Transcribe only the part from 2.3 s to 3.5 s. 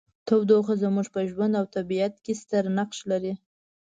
ستر نقش لري.